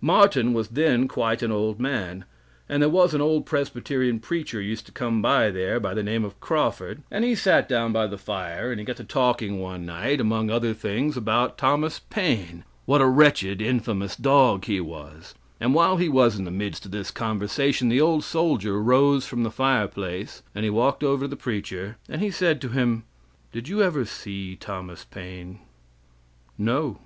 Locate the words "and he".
7.12-7.36, 8.72-8.84, 20.56-20.70, 22.08-22.32